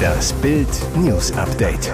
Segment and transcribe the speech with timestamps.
[0.00, 1.92] Das Bild News Update.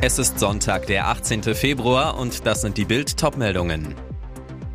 [0.00, 1.42] Es ist Sonntag, der 18.
[1.54, 3.94] Februar und das sind die Bild Topmeldungen.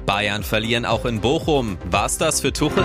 [0.05, 1.77] Bayern verlieren auch in Bochum.
[1.89, 2.83] War's das für Tuchel?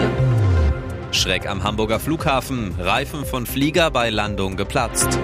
[1.12, 2.74] Schreck am Hamburger Flughafen.
[2.78, 5.18] Reifen von Flieger bei Landung geplatzt.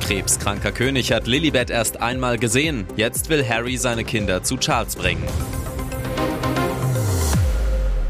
[0.00, 2.86] Krebskranker König hat Lilibet erst einmal gesehen.
[2.96, 5.24] Jetzt will Harry seine Kinder zu Charles bringen.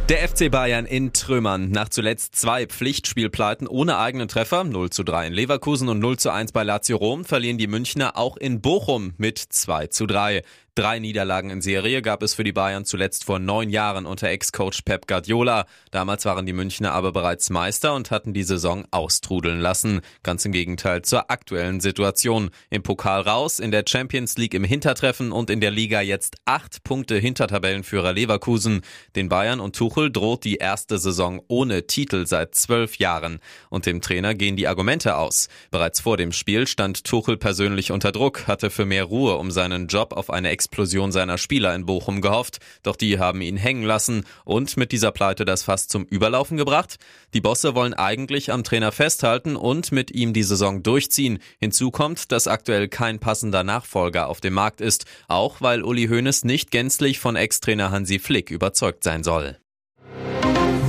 [0.09, 1.73] Der FC Bayern in Trümmern.
[1.73, 6.31] Nach zuletzt zwei Pflichtspielpleiten ohne eigenen Treffer, 0 zu 3 in Leverkusen und 0 zu
[6.31, 10.45] 1 bei Lazio Rom, verlieren die Münchner auch in Bochum mit 2 zu 3.
[10.79, 14.83] Drei Niederlagen in Serie gab es für die Bayern zuletzt vor neun Jahren unter Ex-Coach
[14.83, 15.65] Pep Guardiola.
[15.91, 20.03] Damals waren die Münchner aber bereits Meister und hatten die Saison austrudeln lassen.
[20.23, 22.51] Ganz im Gegenteil zur aktuellen Situation.
[22.69, 26.85] Im Pokal raus, in der Champions League im Hintertreffen und in der Liga jetzt acht
[26.85, 28.83] Punkte hinter Tabellenführer Leverkusen.
[29.15, 33.39] Den Bayern und Tuchel droht die erste Saison ohne Titel seit zwölf Jahren.
[33.71, 35.49] Und dem Trainer gehen die Argumente aus.
[35.71, 39.87] Bereits vor dem Spiel stand Tuchel persönlich unter Druck, hatte für mehr Ruhe um seinen
[39.87, 44.25] Job auf eine Explosion seiner Spieler in Bochum gehofft, doch die haben ihn hängen lassen
[44.45, 46.97] und mit dieser Pleite das Fass zum Überlaufen gebracht.
[47.35, 51.39] Die Bosse wollen eigentlich am Trainer festhalten und mit ihm die Saison durchziehen.
[51.61, 56.43] Hinzu kommt, dass aktuell kein passender Nachfolger auf dem Markt ist, auch weil Uli Hoeneß
[56.43, 59.57] nicht gänzlich von Ex-Trainer Hansi Flick überzeugt sein soll.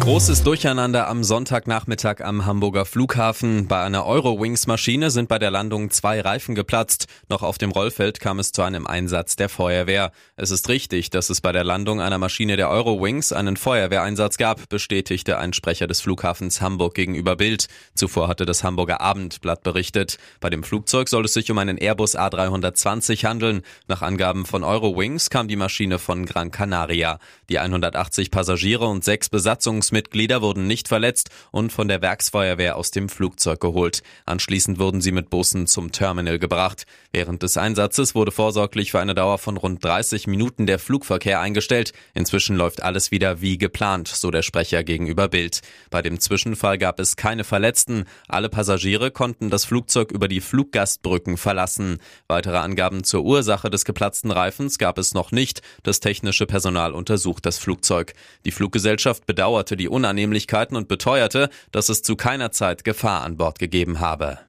[0.08, 3.68] Großes Durcheinander am Sonntagnachmittag am Hamburger Flughafen.
[3.68, 7.08] Bei einer Eurowings-Maschine sind bei der Landung zwei Reifen geplatzt.
[7.28, 10.14] Noch auf dem Rollfeld kam es zu einem Einsatz der Feuerwehr.
[10.38, 14.70] Es ist richtig, dass es bei der Landung einer Maschine der Eurowings einen Feuerwehreinsatz gab,
[14.70, 17.68] bestätigte ein Sprecher des Flughafens Hamburg gegenüber Bild.
[17.94, 20.20] Zuvor hatte das Hamburger Abendblatt berichtet.
[20.40, 23.62] Bei dem Flugzeug soll es sich um einen Airbus A320 handeln.
[23.90, 27.20] Nach Angaben von Eurowings kam die Maschine von Gran Canaria.
[27.50, 32.92] Die 180 Passagiere und sechs Besatzungsmitglieder Mitglieder wurden nicht verletzt und von der Werksfeuerwehr aus
[32.92, 34.04] dem Flugzeug geholt.
[34.28, 36.86] Anschließend wurden sie mit Bussen zum Terminal gebracht.
[37.12, 41.94] Während des Einsatzes wurde vorsorglich für eine Dauer von rund 30 Minuten der Flugverkehr eingestellt.
[42.14, 45.62] Inzwischen läuft alles wieder wie geplant, so der Sprecher gegenüber Bild.
[45.90, 48.04] Bei dem Zwischenfall gab es keine Verletzten.
[48.28, 51.98] Alle Passagiere konnten das Flugzeug über die Fluggastbrücken verlassen.
[52.28, 55.64] Weitere Angaben zur Ursache des geplatzten Reifens gab es noch nicht.
[55.82, 58.14] Das technische Personal untersucht das Flugzeug.
[58.46, 63.38] Die Fluggesellschaft bedauerte die die Unannehmlichkeiten und beteuerte, dass es zu keiner Zeit Gefahr an
[63.38, 64.47] Bord gegeben habe.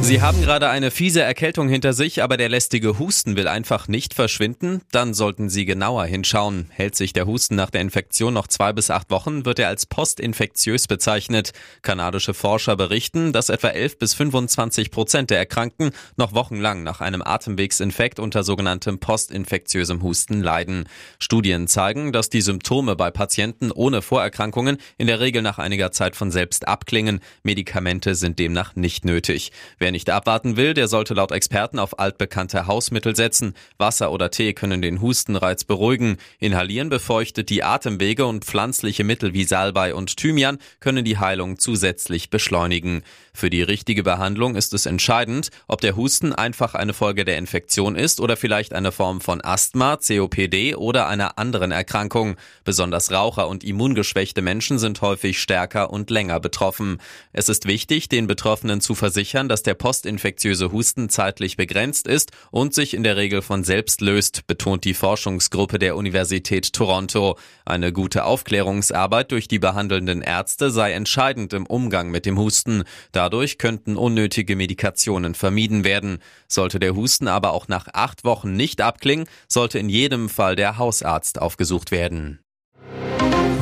[0.00, 4.14] Sie haben gerade eine fiese Erkältung hinter sich, aber der lästige Husten will einfach nicht
[4.14, 4.80] verschwinden?
[4.90, 6.66] Dann sollten Sie genauer hinschauen.
[6.70, 9.84] Hält sich der Husten nach der Infektion noch zwei bis acht Wochen, wird er als
[9.84, 11.52] postinfektiös bezeichnet.
[11.82, 17.20] Kanadische Forscher berichten, dass etwa 11 bis 25 Prozent der Erkrankten noch wochenlang nach einem
[17.20, 20.88] Atemwegsinfekt unter sogenanntem postinfektiösem Husten leiden.
[21.18, 26.16] Studien zeigen, dass die Symptome bei Patienten ohne Vorerkrankungen in der Regel nach einiger Zeit
[26.16, 27.20] von selbst abklingen.
[27.42, 29.52] Medikamente sind demnach nicht nötig.
[29.78, 33.54] Wer Wer nicht abwarten will, der sollte laut Experten auf altbekannte Hausmittel setzen.
[33.78, 36.18] Wasser oder Tee können den Hustenreiz beruhigen.
[36.38, 42.28] Inhalieren befeuchtet die Atemwege und pflanzliche Mittel wie Salbei und Thymian können die Heilung zusätzlich
[42.28, 43.02] beschleunigen.
[43.32, 47.96] Für die richtige Behandlung ist es entscheidend, ob der Husten einfach eine Folge der Infektion
[47.96, 52.36] ist oder vielleicht eine Form von Asthma, COPD oder einer anderen Erkrankung.
[52.64, 56.98] Besonders Raucher und immungeschwächte Menschen sind häufig stärker und länger betroffen.
[57.32, 62.74] Es ist wichtig, den Betroffenen zu versichern, dass der postinfektiöse Husten zeitlich begrenzt ist und
[62.74, 67.38] sich in der Regel von selbst löst, betont die Forschungsgruppe der Universität Toronto.
[67.64, 72.84] Eine gute Aufklärungsarbeit durch die behandelnden Ärzte sei entscheidend im Umgang mit dem Husten.
[73.12, 76.18] Dadurch könnten unnötige Medikationen vermieden werden.
[76.48, 80.78] Sollte der Husten aber auch nach acht Wochen nicht abklingen, sollte in jedem Fall der
[80.78, 82.40] Hausarzt aufgesucht werden.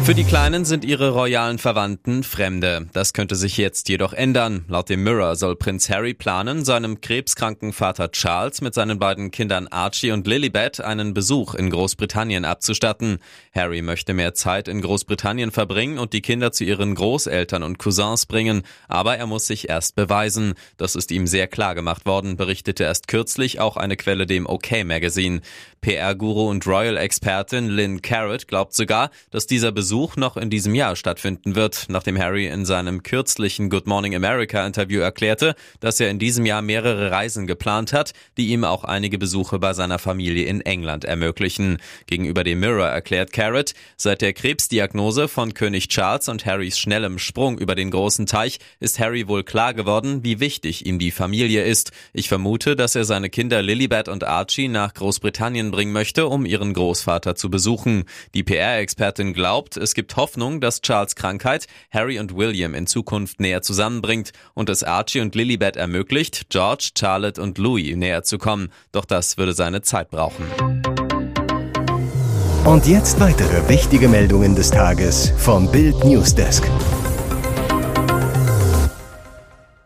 [0.06, 2.86] Für die Kleinen sind ihre royalen Verwandten Fremde.
[2.92, 4.64] Das könnte sich jetzt jedoch ändern.
[4.68, 9.66] Laut dem Mirror soll Prinz Harry planen, seinem krebskranken Vater Charles mit seinen beiden Kindern
[9.66, 13.18] Archie und Lilibet einen Besuch in Großbritannien abzustatten.
[13.52, 18.26] Harry möchte mehr Zeit in Großbritannien verbringen und die Kinder zu ihren Großeltern und Cousins
[18.26, 20.54] bringen, aber er muss sich erst beweisen.
[20.76, 24.84] Das ist ihm sehr klar gemacht worden, berichtete erst kürzlich auch eine Quelle dem OK
[24.84, 25.40] Magazine.
[25.80, 30.94] PR-Guru und Royal-Expertin Lynn Carrot glaubt sogar, dass dieser Besuch Besuch noch in diesem Jahr
[30.94, 36.18] stattfinden wird, nachdem Harry in seinem kürzlichen Good Morning America Interview erklärte, dass er in
[36.18, 40.60] diesem Jahr mehrere Reisen geplant hat, die ihm auch einige Besuche bei seiner Familie in
[40.60, 41.78] England ermöglichen.
[42.06, 47.56] Gegenüber dem Mirror erklärt Carrot, seit der Krebsdiagnose von König Charles und Harrys schnellem Sprung
[47.56, 51.92] über den großen Teich ist Harry wohl klar geworden, wie wichtig ihm die Familie ist.
[52.12, 56.74] Ich vermute, dass er seine Kinder Lilibet und Archie nach Großbritannien bringen möchte, um ihren
[56.74, 58.04] Großvater zu besuchen.
[58.34, 63.62] Die PR-Expertin glaubt, es gibt Hoffnung, dass Charles Krankheit Harry und William in Zukunft näher
[63.62, 68.72] zusammenbringt und es Archie und Lilibet ermöglicht, George, Charlotte und Louis näher zu kommen.
[68.90, 70.44] Doch das würde seine Zeit brauchen.
[72.64, 76.68] Und jetzt weitere wichtige Meldungen des Tages vom Bild Newsdesk.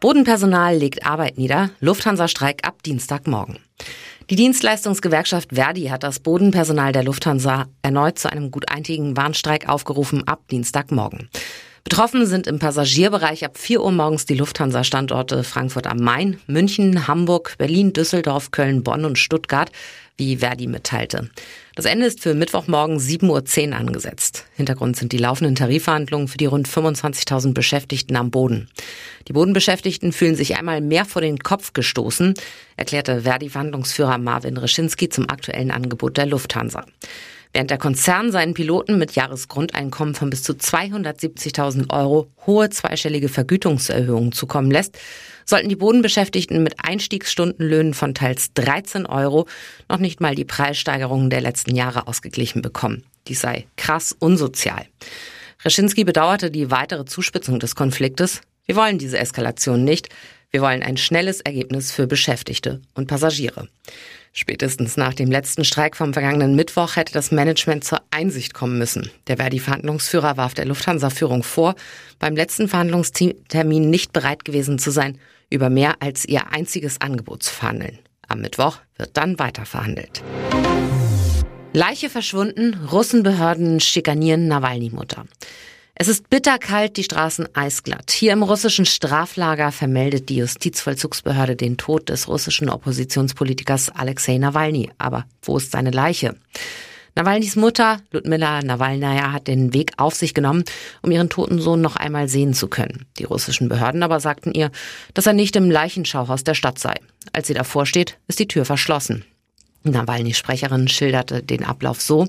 [0.01, 3.59] Bodenpersonal legt Arbeit nieder, Lufthansa-Streik ab Dienstagmorgen.
[4.31, 10.47] Die Dienstleistungsgewerkschaft Verdi hat das Bodenpersonal der Lufthansa erneut zu einem guteintigen Warnstreik aufgerufen ab
[10.53, 11.29] Dienstagmorgen.
[11.85, 17.55] Betroffen sind im Passagierbereich ab 4 Uhr morgens die Lufthansa-Standorte Frankfurt am Main, München, Hamburg,
[17.57, 19.71] Berlin, Düsseldorf, Köln, Bonn und Stuttgart,
[20.19, 21.31] wie Verdi mitteilte.
[21.75, 24.45] Das Ende ist für Mittwochmorgen 7.10 Uhr angesetzt.
[24.55, 28.69] Hintergrund sind die laufenden Tarifverhandlungen für die rund 25.000 Beschäftigten am Boden.
[29.29, 32.35] Die Bodenbeschäftigten fühlen sich einmal mehr vor den Kopf gestoßen,
[32.77, 36.85] erklärte Verdi-Verhandlungsführer Marvin Reschinski zum aktuellen Angebot der Lufthansa.
[37.53, 44.31] Während der Konzern seinen Piloten mit Jahresgrundeinkommen von bis zu 270.000 Euro hohe zweistellige Vergütungserhöhungen
[44.31, 44.97] zukommen lässt,
[45.45, 49.49] sollten die Bodenbeschäftigten mit Einstiegsstundenlöhnen von teils 13 Euro
[49.89, 53.03] noch nicht mal die Preissteigerungen der letzten Jahre ausgeglichen bekommen.
[53.27, 54.87] Dies sei krass unsozial.
[55.65, 58.43] Reschinski bedauerte die weitere Zuspitzung des Konfliktes.
[58.65, 60.09] Wir wollen diese Eskalation nicht.
[60.51, 63.69] Wir wollen ein schnelles Ergebnis für Beschäftigte und Passagiere.
[64.33, 69.11] Spätestens nach dem letzten Streik vom vergangenen Mittwoch hätte das Management zur Einsicht kommen müssen.
[69.27, 71.75] Der Verdi-Verhandlungsführer warf der Lufthansa-Führung vor,
[72.21, 75.19] beim letzten Verhandlungstermin nicht bereit gewesen zu sein,
[75.51, 77.99] über mehr als ihr einziges Angebot zu verhandeln.
[78.29, 80.23] Am Mittwoch wird dann weiter verhandelt.
[81.73, 85.25] Leiche verschwunden, Russenbehörden schikanieren Nawalny-Mutter.
[86.03, 88.11] Es ist bitterkalt, die Straßen eisglatt.
[88.11, 94.91] Hier im russischen Straflager vermeldet die Justizvollzugsbehörde den Tod des russischen Oppositionspolitikers Alexei Nawalny.
[94.97, 96.37] Aber wo ist seine Leiche?
[97.17, 100.65] Nawalnys Mutter, Ludmilla Nawalnaya, hat den Weg auf sich genommen,
[101.03, 103.05] um ihren toten Sohn noch einmal sehen zu können.
[103.19, 104.71] Die russischen Behörden aber sagten ihr,
[105.13, 106.95] dass er nicht im Leichenschauhaus der Stadt sei.
[107.35, 109.27] Als sie davor steht, ist die Tür verschlossen.
[109.83, 112.27] Nawalny-Sprecherin schilderte den Ablauf so.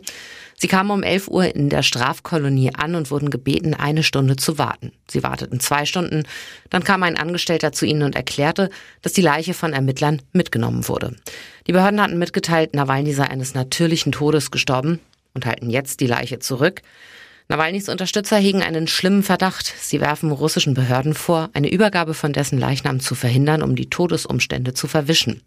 [0.61, 4.59] Sie kamen um 11 Uhr in der Strafkolonie an und wurden gebeten, eine Stunde zu
[4.59, 4.91] warten.
[5.09, 6.21] Sie warteten zwei Stunden.
[6.69, 8.69] Dann kam ein Angestellter zu ihnen und erklärte,
[9.01, 11.15] dass die Leiche von Ermittlern mitgenommen wurde.
[11.65, 14.99] Die Behörden hatten mitgeteilt, Nawalny sei eines natürlichen Todes gestorben
[15.33, 16.83] und halten jetzt die Leiche zurück.
[17.47, 19.73] Nawalnys Unterstützer hegen einen schlimmen Verdacht.
[19.79, 24.75] Sie werfen russischen Behörden vor, eine Übergabe von dessen Leichnam zu verhindern, um die Todesumstände
[24.75, 25.41] zu verwischen.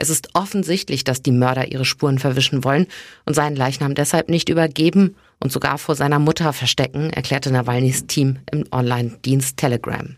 [0.00, 2.86] Es ist offensichtlich, dass die Mörder ihre Spuren verwischen wollen
[3.26, 8.38] und seinen Leichnam deshalb nicht übergeben und sogar vor seiner Mutter verstecken, erklärte Nawalnys Team
[8.50, 10.16] im Online-Dienst Telegram.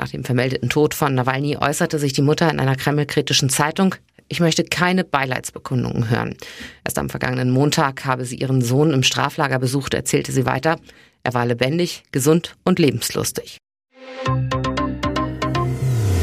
[0.00, 3.94] Nach dem vermeldeten Tod von Nawalny äußerte sich die Mutter in einer kremlkritischen Zeitung,
[4.26, 6.34] ich möchte keine Beileidsbekundungen hören.
[6.82, 10.80] Erst am vergangenen Montag habe sie ihren Sohn im Straflager besucht, erzählte sie weiter.
[11.22, 13.58] Er war lebendig, gesund und lebenslustig.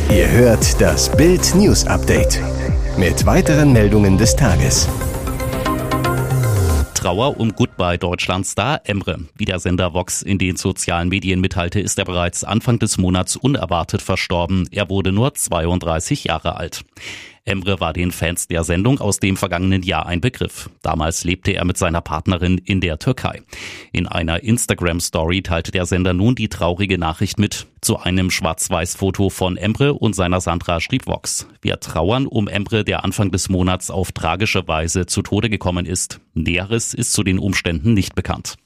[0.10, 2.42] Ihr hört das Bild News Update
[2.98, 4.88] mit weiteren Meldungen des Tages.
[6.94, 9.20] Trauer um Goodbye Deutschland-Star Emre.
[9.36, 13.36] Wie der Sender Vox in den sozialen Medien mitteilte, ist er bereits Anfang des Monats
[13.36, 14.68] unerwartet verstorben.
[14.72, 16.84] Er wurde nur 32 Jahre alt.
[17.44, 20.70] Emre war den Fans der Sendung aus dem vergangenen Jahr ein Begriff.
[20.84, 23.42] Damals lebte er mit seiner Partnerin in der Türkei.
[23.92, 27.68] In einer Instagram-Story teilte der Sender nun die traurige Nachricht mit.
[27.82, 31.48] Zu einem Schwarz-Weiß-Foto von Emre und seiner Sandra schrieb Vox.
[31.62, 36.20] Wir trauern um Emre, der Anfang des Monats auf tragische Weise zu Tode gekommen ist.
[36.36, 38.58] Näheres ist zu den Umständen nicht bekannt.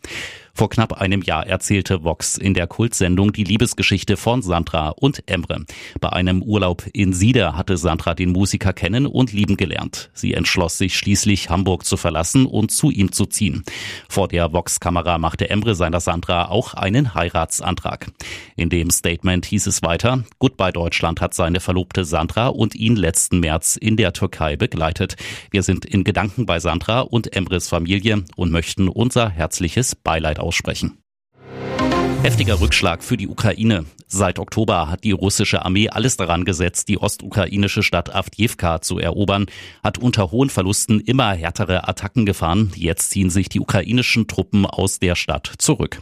[0.57, 5.65] Vor knapp einem Jahr erzählte Vox in der Kultsendung die Liebesgeschichte von Sandra und Emre.
[6.00, 10.09] Bei einem Urlaub in Sieder hatte Sandra den Musiker kennen und lieben gelernt.
[10.13, 13.65] Sie entschloss sich schließlich, Hamburg zu verlassen und zu ihm zu ziehen.
[14.07, 18.12] Vor der Vox-Kamera machte Emre seiner Sandra auch einen Heiratsantrag.
[18.55, 23.41] In dem Statement hieß es weiter, Goodbye Deutschland hat seine Verlobte Sandra und ihn letzten
[23.41, 25.17] März in der Türkei begleitet.
[25.51, 30.99] Wir sind in Gedanken bei Sandra und Emres Familie und möchten unser herzliches Beileid aussprechen.
[32.25, 33.85] Heftiger Rückschlag für die Ukraine.
[34.07, 39.45] Seit Oktober hat die russische Armee alles daran gesetzt, die ostukrainische Stadt Avdivka zu erobern,
[39.83, 42.71] hat unter hohen Verlusten immer härtere Attacken gefahren.
[42.75, 46.01] Jetzt ziehen sich die ukrainischen Truppen aus der Stadt zurück.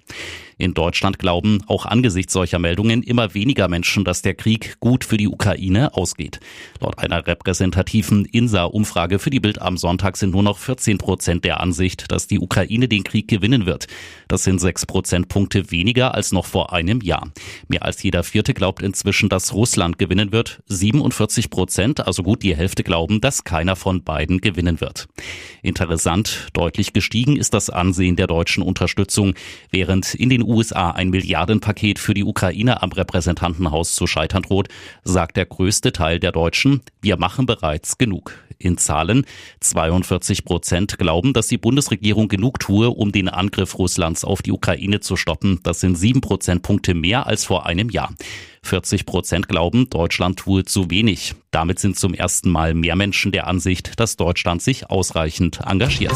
[0.57, 5.17] In Deutschland glauben auch angesichts solcher Meldungen immer weniger Menschen, dass der Krieg gut für
[5.17, 6.39] die Ukraine ausgeht.
[6.79, 11.60] Laut einer repräsentativen INSA-Umfrage für die Bild am Sonntag sind nur noch 14 Prozent der
[11.60, 13.88] Ansicht, dass die Ukraine den Krieg gewinnen wird.
[14.27, 17.31] Das sind sechs Prozentpunkte weniger als noch vor einem Jahr.
[17.67, 20.62] Mehr als jeder Vierte glaubt inzwischen, dass Russland gewinnen wird.
[20.67, 25.07] 47 Prozent, also gut die Hälfte, glauben, dass keiner von beiden gewinnen wird.
[25.62, 29.33] Interessant, deutlich gestiegen ist das Ansehen der deutschen Unterstützung.
[29.72, 34.67] Während in USA ein Milliardenpaket für die Ukraine am Repräsentantenhaus zu scheitern droht,
[35.03, 38.33] sagt der größte Teil der Deutschen, wir machen bereits genug.
[38.59, 39.25] In Zahlen
[39.59, 45.01] 42 Prozent glauben, dass die Bundesregierung genug tue, um den Angriff Russlands auf die Ukraine
[45.01, 45.59] zu stoppen.
[45.63, 48.13] Das sind sieben Prozentpunkte mehr als vor einem Jahr.
[48.63, 51.35] 40 Prozent glauben, Deutschland tue zu wenig.
[51.51, 56.13] Damit sind zum ersten Mal mehr Menschen der Ansicht, dass Deutschland sich ausreichend engagiert.